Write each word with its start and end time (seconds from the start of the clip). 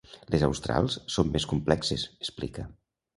Les 0.35 0.43
australs 0.45 0.95
són 1.15 1.29
més 1.35 1.45
complexes, 1.51 2.07
explica. 2.27 2.67